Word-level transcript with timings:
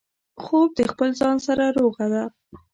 خوب 0.43 0.69
د 0.77 0.81
خپل 0.91 1.09
ځان 1.19 1.37
سره 1.47 1.63
روغه 1.77 2.05
ده 2.13 2.23